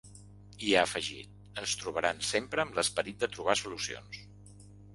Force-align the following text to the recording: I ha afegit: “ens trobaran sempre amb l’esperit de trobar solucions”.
I 0.67 0.71
ha 0.75 0.79
afegit: 0.85 1.29
“ens 1.63 1.75
trobaran 1.83 2.25
sempre 2.31 2.65
amb 2.65 2.81
l’esperit 2.81 3.23
de 3.27 3.33
trobar 3.37 3.57
solucions”. 3.63 4.21